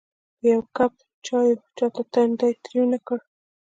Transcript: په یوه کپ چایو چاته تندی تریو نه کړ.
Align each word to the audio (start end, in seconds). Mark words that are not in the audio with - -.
په 0.37 0.43
یوه 0.51 0.65
کپ 0.77 0.93
چایو 1.25 1.55
چاته 1.77 2.03
تندی 2.13 2.51
تریو 2.63 2.85
نه 2.93 2.99
کړ. 3.07 3.19